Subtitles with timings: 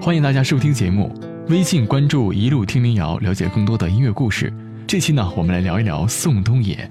[0.00, 1.12] 欢迎大家收听节目。
[1.48, 4.50] 微信关注“一路听民谣”，了解更多的音乐故事。
[4.86, 6.88] 这期呢，我们来聊一聊宋冬野。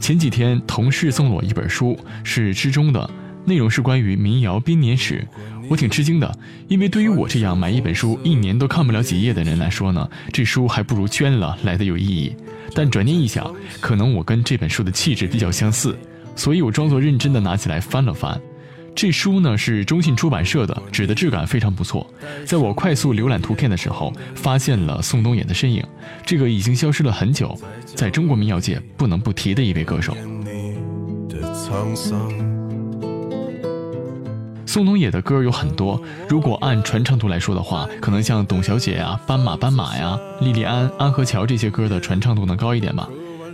[0.00, 3.08] 前几天，同事送了我一本书，是知中的，
[3.44, 5.26] 内容是关于民谣编年史。
[5.68, 6.36] 我挺吃惊的，
[6.68, 12.34] 因为对于我这样买一本书一年都看不了几页的人来说呢，这书还不如捐了来的有意义。
[12.74, 15.96] 但转念一想，可能我跟这本书的气质比较相似，
[16.34, 18.40] 所以我装作认真的拿起来翻了翻。
[19.00, 22.06] 这书呢是中信出版社的，纸的质感非常不错。
[22.44, 25.82] 在我快速浏览图片的时候，发现了宋冬野的身影，
[26.26, 30.14] 这个已经消失了很久，在中国民谣界不能不提的一位歌手。
[34.66, 43.08] 宋冬野的歌有很多，如果按传唱度来说的话，可能像《董小姐》呀、《斑马斑马》呀、《莉莉安》、《安河桥》这些歌的传唱度能高一点吧。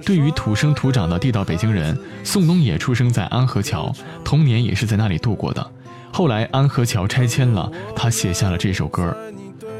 [0.06, 3.92] 对于土生土长的地道北京人，宋冬野出生在安河桥，
[4.24, 5.68] 童年也是在那里度过的。
[6.12, 9.14] 后来安河桥拆迁了，他写下了这首歌。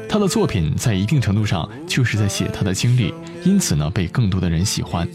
[0.09, 3.13] 他的作品在一定程度上就是在写他的经历，
[3.45, 5.07] 因此呢被更多的人喜欢。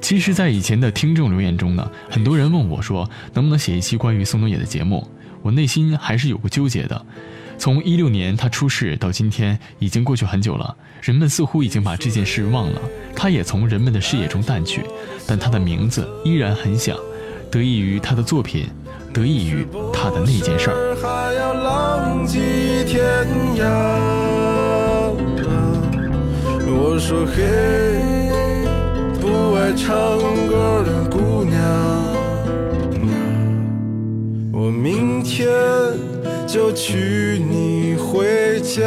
[0.00, 5.04] 其实，在以前的听众留言中呢，很多人问我说，能不能写一期关于宋冬野的节目？
[5.42, 7.04] 我内心还是有个纠结的。
[7.58, 12.80] 从一六年他出事到今天，已经过去很久了，人们似乎已经把这件事忘了，
[13.14, 14.82] 他也从人们的视野中淡去，
[15.26, 16.96] 但他的名字依然很响，
[17.50, 18.68] 得益于他的作品，
[19.12, 20.76] 得益于他的那件事儿。
[26.68, 27.96] 我说嘿。
[29.58, 29.90] 爱唱
[30.46, 31.58] 歌的姑娘，
[34.52, 35.48] 我明天
[36.56, 38.80] 就娶你回家。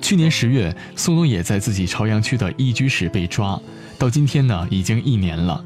[0.00, 3.60] 去年十月，宋冬野在自己朝阳区的一居室被抓，
[3.98, 5.62] 到今天呢，已经一年了。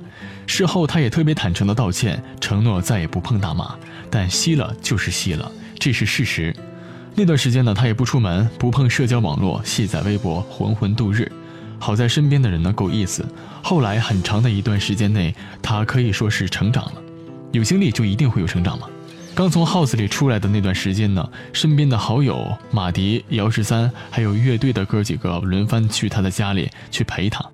[0.49, 3.79] 事后，他也特别坦诚的道歉，承诺再也不碰大麻，
[4.11, 6.53] 但吸了就是吸了，这是事实。
[7.15, 11.31] 那段时间呢，他也不出门，不碰社交网络，卸载微博，浑浑度日。
[11.79, 13.25] 好在身边的人呢够意思，
[13.63, 15.33] 后来很长的一段时间内，
[15.63, 17.03] 他可以说是成长了。
[17.53, 18.89] 有经历就一定会有成长吗？
[19.35, 27.45] 刚从 house 里出来的那段时间呢，身边的好友马迪、姚十三还有乐队的哥几个轮番去他的家里去陪他。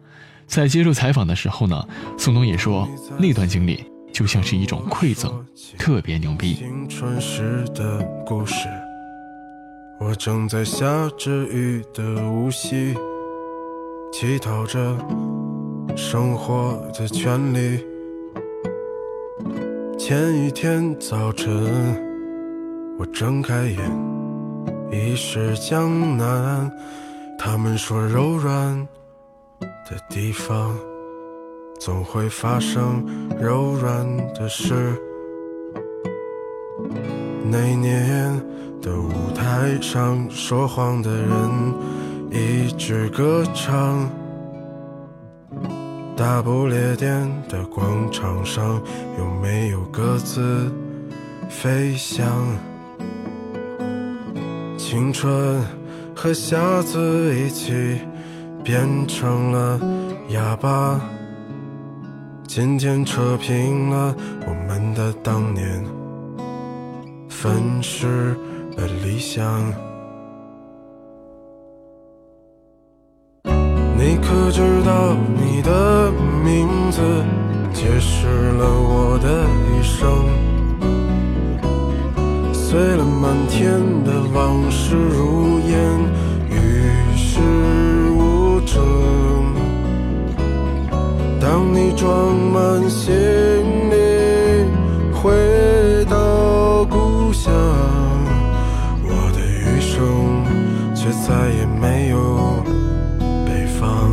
[0.46, 2.88] 在接受采访的时候呢，宋冬野说
[3.18, 5.44] 那段经历就像是一种馈赠，
[5.78, 6.54] 特别牛逼。
[6.54, 8.66] 青春时的故事，
[10.00, 10.86] 我正在下
[11.18, 12.94] 着雨的无锡。
[14.12, 14.96] 乞讨着
[15.96, 17.93] 生活的权利。
[20.06, 21.50] 前一天早晨，
[22.98, 23.78] 我睁开眼，
[24.92, 26.70] 已是江南。
[27.38, 28.86] 他们说，柔软
[29.62, 30.76] 的地方
[31.80, 33.02] 总会发生
[33.40, 34.74] 柔软的事。
[37.50, 38.38] 那年
[38.82, 41.30] 的舞台上，说谎的人。
[42.30, 44.06] 一直歌唱，
[46.16, 48.80] 大不列颠的广场上
[49.18, 50.72] 有没有鸽子
[51.48, 52.24] 飞翔？
[54.78, 55.60] 青春
[56.14, 57.98] 和瞎子一起
[58.62, 59.80] 变成了
[60.28, 61.00] 哑巴。
[62.46, 64.14] 今天扯平了
[64.46, 65.84] 我们的当年，
[67.28, 68.36] 粉饰
[68.76, 69.83] 了理想。
[74.46, 76.12] 我知道，你的
[76.44, 77.00] 名字
[77.72, 80.28] 解释了我的一生。
[82.52, 85.74] 碎了满天的往事如烟，
[86.50, 87.40] 与世
[88.10, 88.84] 无争。
[91.40, 93.14] 当你装满行
[93.88, 93.96] 李
[95.14, 97.50] 回到故乡，
[99.04, 100.44] 我的余生
[100.94, 102.62] 却再也没有。
[103.46, 104.12] 北方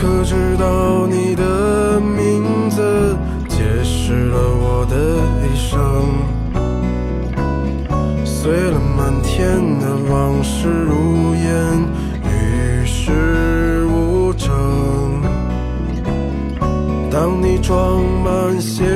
[0.00, 3.16] 可知道你的名字
[3.48, 4.96] 解释了我的
[5.42, 5.74] 一生？
[8.24, 11.84] 碎了满天的往事如烟，
[12.22, 14.48] 与世无争。
[17.10, 18.86] 当你装满行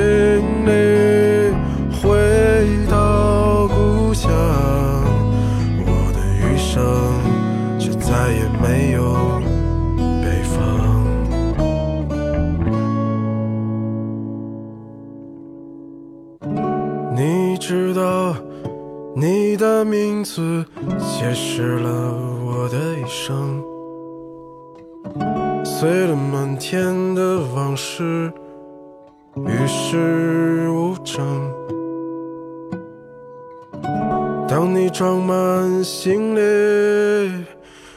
[34.93, 37.45] 装满行李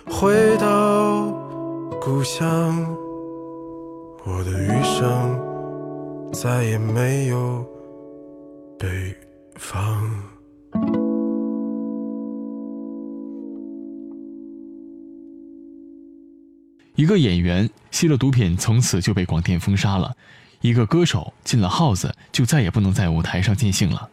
[0.05, 1.29] 回到
[1.99, 2.87] 故乡，
[4.23, 5.37] 我的余生
[6.31, 7.65] 再也没有。
[8.79, 9.13] 北
[9.55, 10.09] 方。
[16.95, 20.13] 一个演员吸了毒品，从此就被广电封杀了；
[20.61, 24.09] 一个歌手进了号子，就再也不能在舞台上尽兴了。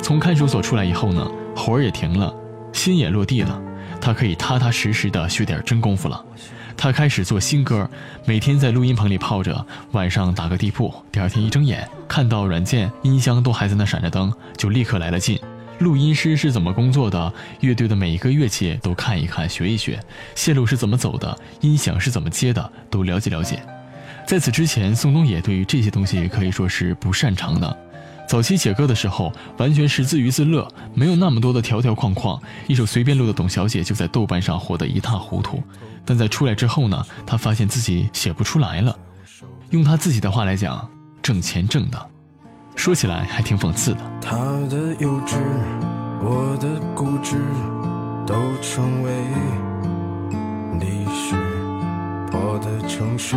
[0.00, 2.34] 从看守所出来以后呢，活儿也停了，
[2.72, 3.60] 心也落地了，
[4.00, 6.24] 他可以踏踏实实的学点真功夫了。
[6.76, 7.88] 他开始做新歌，
[8.26, 15.38] 每天在录音棚里泡着，晚上打个地铺，第二天一睁眼看到软件、音箱都还在那闪着灯，就立刻来了劲。
[15.78, 17.32] 录音师是怎么工作的？
[17.60, 19.98] 乐队的每一个乐器都看一看、学一学，
[20.34, 21.36] 线路是怎么走的？
[21.60, 22.72] 音响是怎么接的？
[22.90, 23.60] 都了解了解。
[24.26, 27.76] 在此之前，宋冬野对于这些东西可以说是不擅长的。
[28.26, 32.40] 早期写歌的时候，完全是自娱自乐，没有那么多的条条框框。
[32.66, 35.62] 一首随便录的《董小姐》就在豆瓣上火得一塌糊涂。
[36.04, 38.96] 但在出来之后呢，他发现自己写不出来了。
[39.70, 40.88] 用他自己的话来讲，
[41.22, 42.06] 挣钱挣的，
[42.76, 44.00] 说起来还挺讽刺的。
[44.20, 44.36] 他
[44.68, 45.36] 的幼稚，
[46.22, 47.36] 我的固执，
[48.26, 49.12] 都成为
[50.80, 51.34] 历史。
[52.32, 53.36] 我的城市。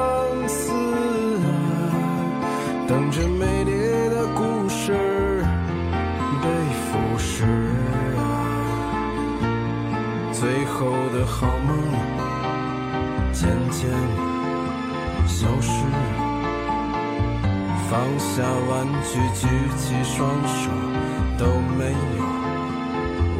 [3.21, 3.71] 等着美丽
[4.09, 5.45] 的故事
[6.41, 7.45] 被腐蚀，
[10.33, 11.77] 最后的好梦
[13.31, 13.91] 渐渐
[15.27, 15.69] 消失。
[17.91, 19.47] 放下玩具，举
[19.77, 20.71] 起双手，
[21.37, 21.45] 都
[21.77, 22.23] 没有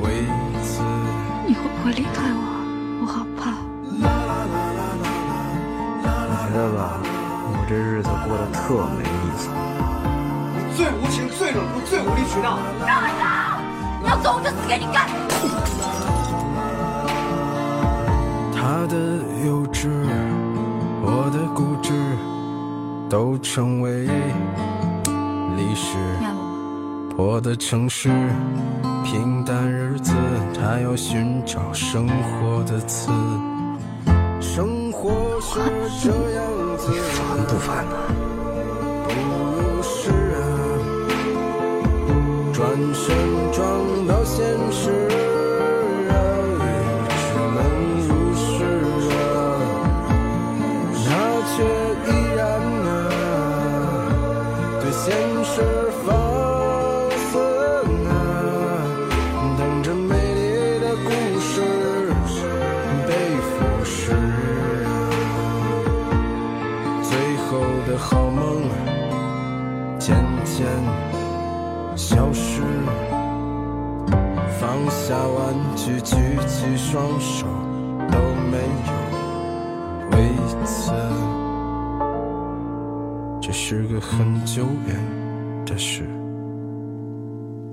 [0.03, 0.05] 为
[0.61, 0.83] 此。
[1.47, 2.39] 你会不会离开我？
[3.01, 3.41] 我好怕。
[6.27, 9.07] 我觉得吧，我这日子过得特没意
[9.39, 9.50] 思。
[11.51, 12.58] 最无情、最冷酷、最无理取闹。
[12.88, 13.60] 让开！
[14.01, 15.10] 你要走，我就死给你看。
[18.55, 18.96] 他的
[19.46, 19.89] 幼稚，
[21.03, 21.91] 我的固执，
[23.10, 24.08] 都成为
[25.58, 25.98] 历史。
[27.15, 28.10] 破的城市，
[29.03, 30.13] 平淡日子，
[30.55, 33.12] 他要寻找生活的刺。
[34.39, 35.60] 生活是
[36.01, 36.46] 这样
[36.77, 37.91] 子，你烦不烦呢？
[38.38, 38.40] 不
[42.81, 43.11] 转身
[76.91, 77.48] 双手
[78.12, 78.19] 都
[78.51, 78.91] 没有
[80.12, 80.91] 为此
[83.41, 86.03] 这是个很久远的事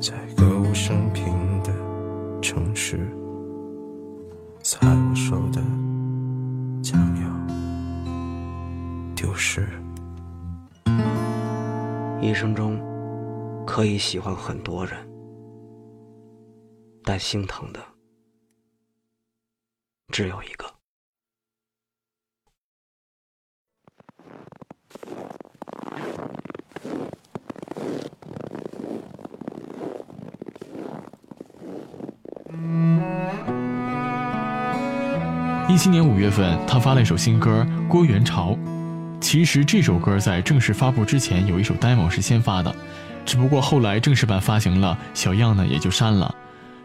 [0.00, 1.34] 在歌舞升平
[1.64, 1.72] 的
[2.40, 3.12] 城市
[4.62, 5.60] 在我手的
[6.80, 7.28] 将要
[9.16, 9.68] 丢失
[12.20, 12.80] 一生中
[13.66, 14.96] 可以喜欢很多人
[17.02, 17.97] 但心疼的
[20.10, 20.66] 只有一个。
[35.68, 38.52] 一七年五月份，他发了一首新歌《郭元潮》。
[39.20, 42.74] 其实这首歌在正式发布之前，有一首 demo 是先发的，
[43.24, 46.34] 只不过后来正式版发行了，小样呢也就删了。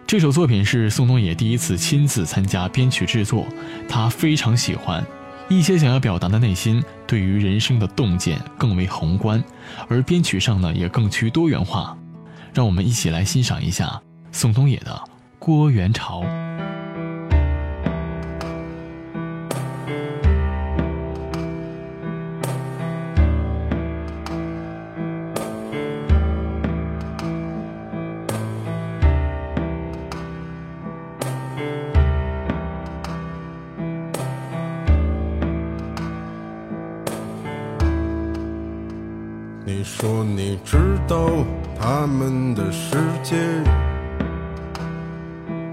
[0.05, 3.48] 这首作品是宋冬野第一次亲自参加编曲制作，
[3.89, 5.03] 他非常喜欢，
[5.50, 9.43] 一些想要表达的内心，对于人生的洞见更为宏观，
[9.88, 11.98] 而编曲上呢也更趋多元化。
[12.53, 14.00] 让我们一起来欣赏一下
[14.31, 14.91] 宋冬野的
[15.39, 16.22] 《郭元潮》。
[42.13, 43.36] 们的世界，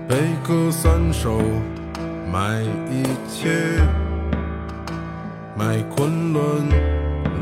[0.08, 1.38] 悲歌三首，
[2.32, 3.50] 卖一切，
[5.54, 6.42] 卖昆仑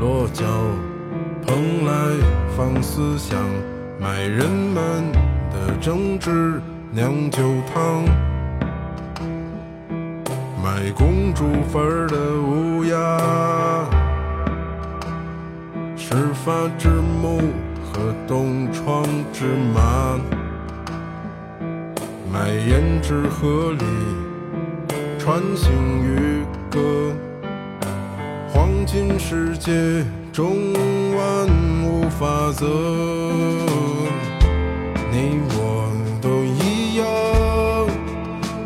[0.00, 0.44] 落脚，
[1.46, 1.92] 蓬莱
[2.56, 3.38] 放思想，
[4.00, 5.12] 卖人们
[5.52, 7.40] 的政治酿酒
[7.72, 8.04] 汤，
[10.60, 13.18] 卖公主坟的乌鸦。
[15.96, 16.14] 始
[16.44, 16.88] 发之
[18.28, 20.20] 东窗之马，
[22.30, 23.84] 卖胭脂河里
[25.18, 25.72] 穿行
[26.04, 26.78] 渔歌，
[28.52, 30.74] 黄金世界中
[31.16, 31.48] 万
[31.86, 32.66] 物法则，
[35.10, 37.06] 你我都一样，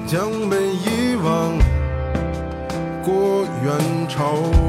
[0.08, 1.56] 将被遗忘
[3.04, 3.78] 过元
[4.08, 4.61] 朝。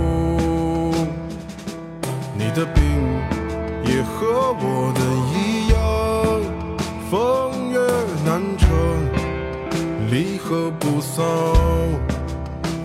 [11.03, 11.23] 合不骚。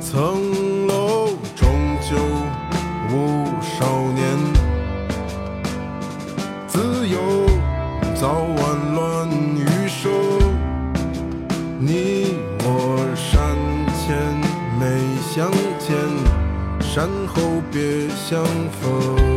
[0.00, 1.68] 层楼终
[2.00, 2.16] 究
[3.10, 4.36] 无少年，
[6.66, 7.18] 自由
[8.14, 10.10] 早晚乱余生。
[11.78, 12.66] 你我
[13.14, 13.56] 山
[13.94, 14.16] 前
[14.80, 14.82] 没
[15.30, 15.96] 相见，
[16.80, 18.44] 山后别相
[18.80, 19.27] 逢。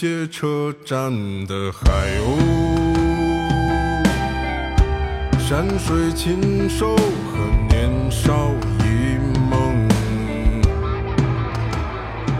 [0.00, 1.12] 些车站
[1.46, 1.90] 的海
[2.20, 2.38] 鸥，
[5.38, 7.36] 山水禽兽和
[7.68, 9.18] 年少一
[9.50, 9.86] 梦，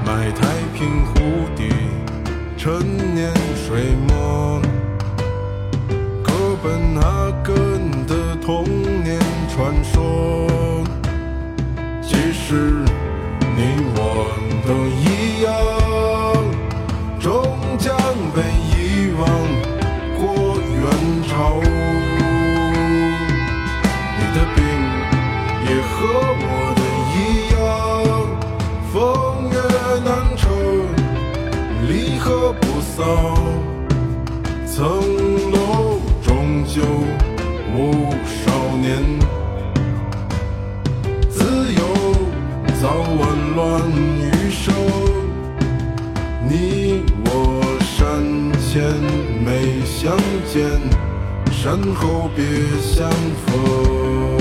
[0.07, 1.21] 买太平湖
[1.55, 1.69] 底
[2.57, 2.81] 陈
[3.15, 4.63] 年水墨，
[6.23, 8.65] 哥本哈根的童
[9.05, 9.21] 年
[9.55, 10.50] 传说。
[33.01, 33.33] 合
[33.89, 34.67] 不丧。
[34.67, 36.83] 层楼终究
[37.75, 39.19] 无少年。
[42.81, 43.21] 早晚
[43.55, 43.83] 乱
[44.19, 44.75] 余生，
[46.49, 47.29] 你我
[47.81, 48.81] 山前
[49.45, 50.17] 没相
[50.51, 50.81] 见，
[51.53, 52.43] 山后别
[52.81, 53.11] 相
[53.45, 54.40] 逢。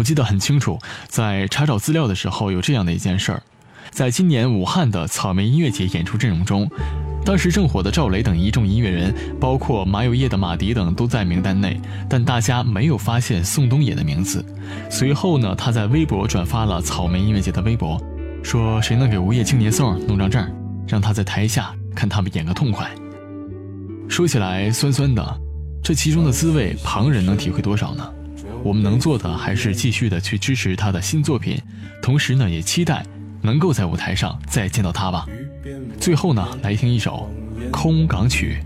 [0.00, 3.42] 我记得很清楚，在查找资料的时候，有这样的一件事儿：
[3.90, 6.66] 在今年武汉的草莓音乐节演出阵容中，
[7.22, 14.42] 当时正火的赵雷等一众音乐人，包括马友业的马迪等都在名单内，但大家没有发现宋冬野的名字。
[14.90, 18.02] 随后呢，他在微博转发了草莓音乐节的微博，
[18.42, 20.50] 说谁能给无业青年宋弄张证，
[20.88, 22.90] 让他在台下看他们演个痛快。
[24.08, 25.40] 说起来酸酸的，
[25.84, 28.10] 这其中的滋味，旁人能体会多少呢？
[28.62, 31.60] 我们能做的还是继续的去支持他的新作品，
[32.02, 33.04] 同时呢，也期待
[33.42, 35.26] 能够在舞台上再见到他吧。
[35.98, 37.30] 最后呢，来听一首
[37.70, 38.58] 《空港曲》。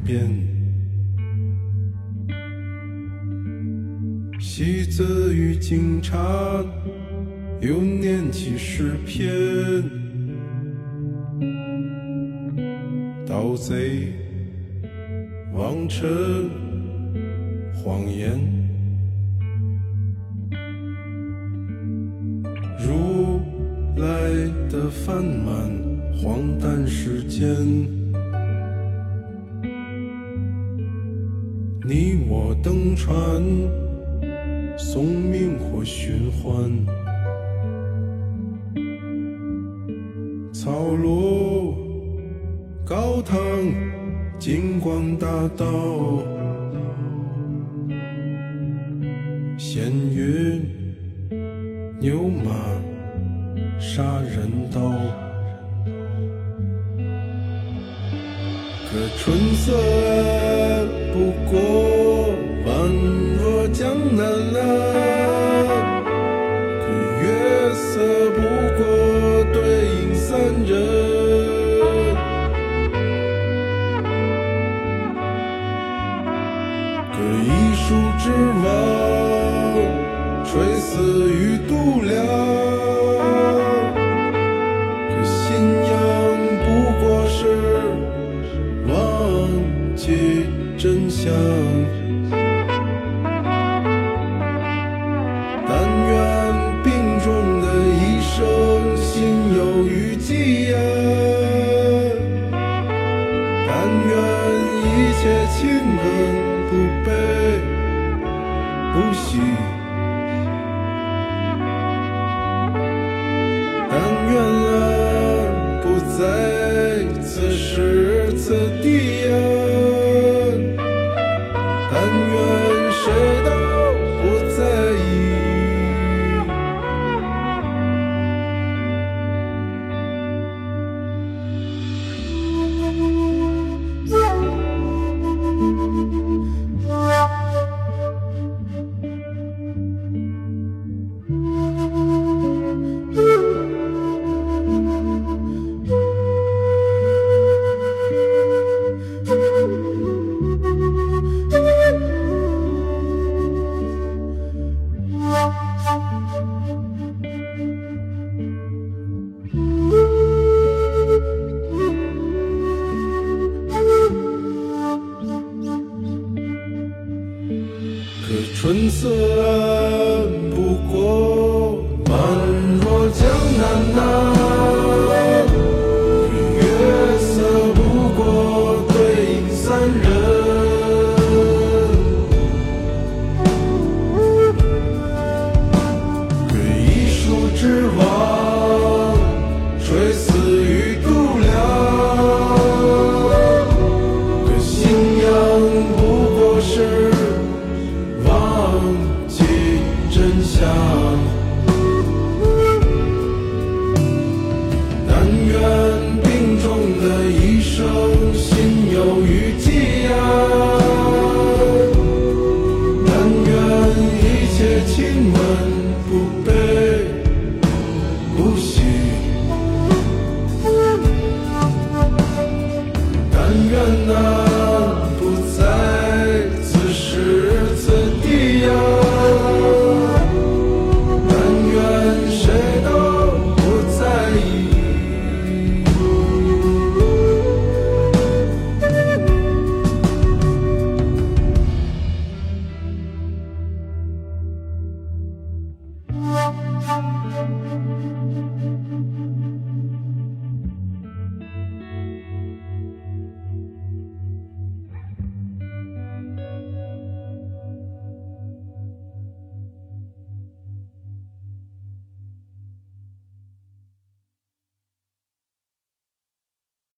[4.40, 6.16] 戏子与警察
[7.61, 9.28] 又念起诗篇，
[13.26, 14.12] 盗贼、
[15.52, 16.50] 王臣、
[17.74, 18.63] 谎言。
[22.87, 23.40] 如
[23.97, 24.07] 来
[24.68, 25.70] 的泛满
[26.12, 27.49] 荒诞世间，
[31.87, 33.16] 你我登船，
[34.77, 36.70] 送命或寻欢，
[40.53, 41.75] 草庐
[42.85, 43.38] 高堂，
[44.38, 45.64] 金光大道，
[59.66, 60.04] 可